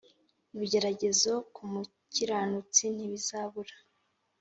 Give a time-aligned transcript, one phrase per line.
[0.55, 3.75] Ibigeragezo kumukiranutsi ntibizabura